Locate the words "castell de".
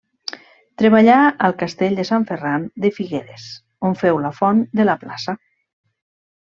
1.59-2.07